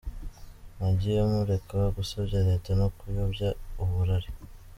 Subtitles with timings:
[0.75, 3.49] Mwagiye mureka gusebya Leta no kuyobya
[3.83, 4.29] uburari.